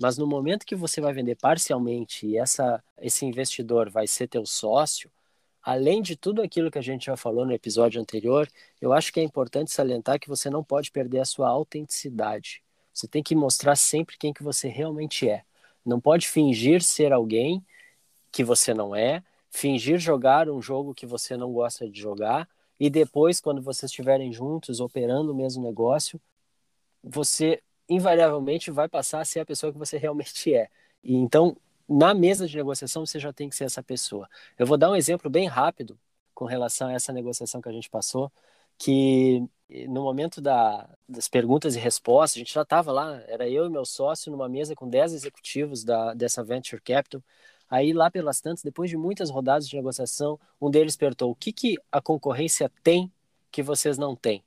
Mas 0.00 0.16
no 0.16 0.26
momento 0.26 0.64
que 0.64 0.74
você 0.74 1.00
vai 1.00 1.12
vender 1.12 1.36
parcialmente 1.36 2.26
e 2.26 2.38
essa, 2.38 2.82
esse 3.00 3.26
investidor 3.26 3.90
vai 3.90 4.06
ser 4.06 4.28
teu 4.28 4.46
sócio, 4.46 5.10
além 5.62 6.00
de 6.00 6.16
tudo 6.16 6.40
aquilo 6.40 6.70
que 6.70 6.78
a 6.78 6.82
gente 6.82 7.06
já 7.06 7.16
falou 7.16 7.44
no 7.44 7.52
episódio 7.52 8.00
anterior, 8.00 8.48
eu 8.80 8.92
acho 8.94 9.12
que 9.12 9.20
é 9.20 9.22
importante 9.22 9.72
salientar 9.72 10.18
que 10.18 10.28
você 10.28 10.48
não 10.48 10.64
pode 10.64 10.90
perder 10.90 11.20
a 11.20 11.24
sua 11.24 11.48
autenticidade. 11.48 12.62
Você 12.94 13.06
tem 13.06 13.22
que 13.22 13.36
mostrar 13.36 13.76
sempre 13.76 14.16
quem 14.16 14.32
que 14.32 14.42
você 14.42 14.68
realmente 14.68 15.28
é. 15.28 15.44
Não 15.84 16.00
pode 16.00 16.28
fingir 16.28 16.82
ser 16.82 17.12
alguém 17.12 17.64
que 18.30 18.44
você 18.44 18.74
não 18.74 18.94
é, 18.94 19.22
fingir 19.50 19.98
jogar 19.98 20.48
um 20.48 20.60
jogo 20.60 20.94
que 20.94 21.06
você 21.06 21.36
não 21.36 21.52
gosta 21.52 21.88
de 21.88 22.00
jogar 22.00 22.48
e 22.78 22.88
depois, 22.88 23.40
quando 23.40 23.60
vocês 23.60 23.90
estiverem 23.90 24.32
juntos 24.32 24.80
operando 24.80 25.32
o 25.32 25.34
mesmo 25.34 25.62
negócio, 25.62 26.20
você 27.02 27.60
invariavelmente 27.88 28.70
vai 28.70 28.88
passar 28.88 29.20
a 29.20 29.24
ser 29.24 29.40
a 29.40 29.46
pessoa 29.46 29.72
que 29.72 29.78
você 29.78 29.98
realmente 29.98 30.54
é. 30.54 30.68
E 31.02 31.14
então, 31.14 31.56
na 31.88 32.14
mesa 32.14 32.46
de 32.46 32.56
negociação, 32.56 33.04
você 33.04 33.18
já 33.18 33.32
tem 33.32 33.48
que 33.48 33.56
ser 33.56 33.64
essa 33.64 33.82
pessoa. 33.82 34.28
Eu 34.58 34.66
vou 34.66 34.76
dar 34.76 34.90
um 34.90 34.96
exemplo 34.96 35.28
bem 35.30 35.48
rápido 35.48 35.98
com 36.34 36.44
relação 36.44 36.88
a 36.88 36.92
essa 36.92 37.12
negociação 37.12 37.60
que 37.60 37.68
a 37.68 37.72
gente 37.72 37.90
passou, 37.90 38.30
que 38.78 39.48
no 39.86 40.02
momento 40.02 40.40
da, 40.40 40.88
das 41.08 41.28
perguntas 41.28 41.76
e 41.76 41.78
respostas, 41.78 42.36
a 42.36 42.38
gente 42.38 42.54
já 42.54 42.62
estava 42.62 42.90
lá, 42.90 43.22
era 43.26 43.48
eu 43.48 43.66
e 43.66 43.70
meu 43.70 43.84
sócio 43.84 44.32
numa 44.32 44.48
mesa 44.48 44.74
com 44.74 44.88
10 44.88 45.12
executivos 45.12 45.84
da, 45.84 46.14
dessa 46.14 46.42
Venture 46.42 46.80
Capital. 46.80 47.22
Aí, 47.68 47.92
lá 47.92 48.10
pelas 48.10 48.40
tantas, 48.40 48.62
depois 48.62 48.88
de 48.88 48.96
muitas 48.96 49.28
rodadas 49.28 49.68
de 49.68 49.76
negociação, 49.76 50.40
um 50.60 50.70
deles 50.70 50.96
perguntou: 50.96 51.30
o 51.30 51.34
que, 51.34 51.52
que 51.52 51.76
a 51.92 52.00
concorrência 52.00 52.70
tem 52.82 53.12
que 53.50 53.62
vocês 53.62 53.98
não 53.98 54.16
têm? 54.16 54.42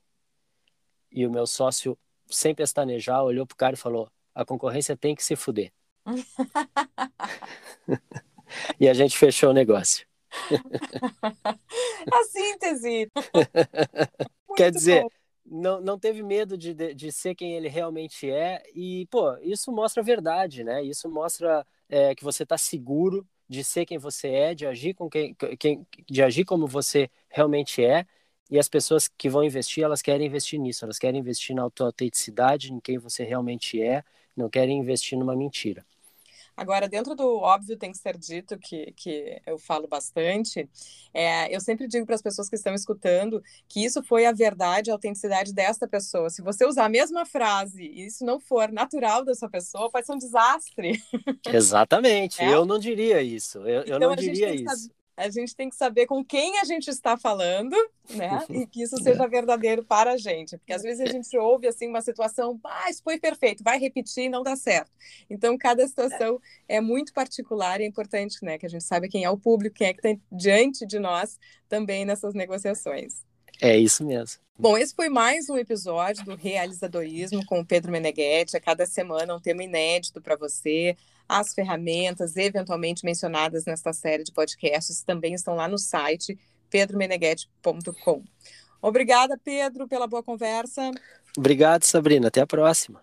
E 1.11 1.27
o 1.27 1.31
meu 1.31 1.45
sócio, 1.45 1.95
sem 2.27 2.55
pestanejar, 2.55 3.23
olhou 3.23 3.45
para 3.45 3.53
o 3.53 3.57
cara 3.57 3.75
e 3.75 3.77
falou: 3.77 4.09
a 4.33 4.43
concorrência 4.43 4.97
tem 4.97 5.15
que 5.15 5.23
se 5.23 5.35
fuder. 5.35 5.71
e 8.79 8.89
a 8.89 8.93
gente 8.93 9.15
fechou 9.15 9.51
o 9.51 9.53
negócio. 9.53 10.07
a 12.11 12.23
síntese. 12.23 13.11
Quer 14.65 14.71
dizer, 14.71 15.05
não, 15.45 15.81
não 15.81 15.99
teve 15.99 16.21
medo 16.23 16.57
de, 16.57 16.73
de, 16.73 16.93
de, 16.93 17.11
ser 17.11 17.35
quem 17.35 17.53
ele 17.55 17.67
realmente 17.67 18.29
é. 18.29 18.63
E, 18.75 19.07
pô, 19.07 19.35
isso 19.39 19.71
mostra 19.71 20.01
a 20.01 20.05
verdade, 20.05 20.63
né? 20.63 20.83
Isso 20.83 21.09
mostra 21.09 21.65
é, 21.89 22.15
que 22.15 22.23
você 22.23 22.43
está 22.43 22.57
seguro 22.57 23.27
de 23.49 23.63
ser 23.63 23.85
quem 23.85 23.97
você 23.97 24.29
é, 24.29 24.55
de 24.55 24.65
agir, 24.65 24.93
com 24.93 25.09
quem, 25.09 25.35
quem, 25.59 25.85
de 26.09 26.23
agir 26.23 26.45
como 26.45 26.67
você 26.67 27.09
realmente 27.29 27.83
é. 27.83 28.05
E 28.49 28.59
as 28.59 28.69
pessoas 28.69 29.07
que 29.07 29.29
vão 29.29 29.43
investir, 29.43 29.83
elas 29.83 30.01
querem 30.01 30.27
investir 30.27 30.59
nisso, 30.59 30.85
elas 30.85 30.99
querem 30.99 31.19
investir 31.19 31.55
na 31.55 31.63
autenticidade, 31.63 32.71
em 32.71 32.79
quem 32.79 32.97
você 32.97 33.23
realmente 33.23 33.81
é, 33.81 34.03
não 34.35 34.49
querem 34.49 34.77
investir 34.77 35.17
numa 35.17 35.35
mentira. 35.35 35.85
Agora, 36.61 36.87
dentro 36.87 37.15
do 37.15 37.37
óbvio 37.37 37.75
tem 37.75 37.91
que 37.91 37.97
ser 37.97 38.15
dito, 38.15 38.55
que, 38.59 38.93
que 38.95 39.41
eu 39.47 39.57
falo 39.57 39.87
bastante, 39.87 40.69
é, 41.11 41.53
eu 41.53 41.59
sempre 41.59 41.87
digo 41.87 42.05
para 42.05 42.13
as 42.13 42.21
pessoas 42.21 42.47
que 42.47 42.55
estão 42.55 42.75
escutando 42.75 43.41
que 43.67 43.83
isso 43.83 44.03
foi 44.03 44.27
a 44.27 44.31
verdade, 44.31 44.91
a 44.91 44.93
autenticidade 44.93 45.55
desta 45.55 45.87
pessoa. 45.87 46.29
Se 46.29 46.43
você 46.43 46.63
usar 46.63 46.85
a 46.85 46.89
mesma 46.89 47.25
frase 47.25 47.81
e 47.81 48.05
isso 48.05 48.23
não 48.23 48.39
for 48.39 48.71
natural 48.71 49.25
da 49.25 49.33
sua 49.33 49.49
pessoa, 49.49 49.89
pode 49.89 50.05
ser 50.05 50.13
um 50.13 50.19
desastre. 50.19 51.01
Exatamente, 51.51 52.39
é? 52.45 52.53
eu 52.53 52.63
não 52.63 52.77
diria 52.77 53.23
isso, 53.23 53.57
eu, 53.67 53.81
então, 53.81 53.93
eu 53.99 53.99
não 54.09 54.15
diria 54.15 54.53
isso 54.53 54.91
a 55.15 55.29
gente 55.29 55.55
tem 55.55 55.69
que 55.69 55.75
saber 55.75 56.05
com 56.05 56.23
quem 56.23 56.59
a 56.59 56.63
gente 56.63 56.89
está 56.89 57.17
falando, 57.17 57.75
né? 58.09 58.43
E 58.49 58.65
que 58.65 58.81
isso 58.81 58.97
seja 59.01 59.27
verdadeiro 59.27 59.83
para 59.83 60.13
a 60.13 60.17
gente. 60.17 60.57
Porque 60.57 60.73
às 60.73 60.81
vezes 60.81 61.01
a 61.01 61.11
gente 61.11 61.37
ouve 61.37 61.67
assim 61.67 61.87
uma 61.87 62.01
situação, 62.01 62.59
ah, 62.63 62.89
isso 62.89 63.03
foi 63.03 63.19
perfeito, 63.19 63.63
vai 63.63 63.77
repetir 63.77 64.25
e 64.25 64.29
não 64.29 64.43
dá 64.43 64.55
certo. 64.55 64.91
Então, 65.29 65.57
cada 65.57 65.87
situação 65.87 66.39
é 66.67 66.81
muito 66.81 67.13
particular 67.13 67.79
e 67.79 67.83
é 67.83 67.87
importante, 67.87 68.43
né? 68.43 68.57
Que 68.57 68.65
a 68.65 68.69
gente 68.69 68.83
saiba 68.83 69.07
quem 69.07 69.23
é 69.23 69.29
o 69.29 69.37
público, 69.37 69.75
quem 69.75 69.87
é 69.87 69.93
que 69.93 70.07
está 70.07 70.21
diante 70.31 70.85
de 70.85 70.99
nós 70.99 71.39
também 71.67 72.05
nessas 72.05 72.33
negociações. 72.33 73.23
É 73.61 73.77
isso 73.77 74.03
mesmo. 74.03 74.41
Bom, 74.57 74.77
esse 74.77 74.93
foi 74.93 75.09
mais 75.09 75.49
um 75.49 75.57
episódio 75.57 76.23
do 76.23 76.35
Realizadorismo 76.35 77.43
com 77.45 77.59
o 77.59 77.65
Pedro 77.65 77.91
Meneghetti. 77.91 78.55
A 78.55 78.61
cada 78.61 78.85
semana 78.85 79.35
um 79.35 79.39
tema 79.39 79.63
inédito 79.63 80.21
para 80.21 80.35
você. 80.35 80.95
As 81.33 81.53
ferramentas 81.53 82.35
eventualmente 82.35 83.05
mencionadas 83.05 83.63
nesta 83.63 83.93
série 83.93 84.21
de 84.21 84.33
podcasts 84.33 85.01
também 85.01 85.33
estão 85.33 85.55
lá 85.55 85.65
no 85.65 85.77
site 85.77 86.37
pedromeneghetti.com. 86.69 88.21
Obrigada, 88.81 89.39
Pedro, 89.41 89.87
pela 89.87 90.07
boa 90.07 90.21
conversa. 90.21 90.91
Obrigado, 91.37 91.85
Sabrina. 91.85 92.27
Até 92.27 92.41
a 92.41 92.47
próxima. 92.47 93.01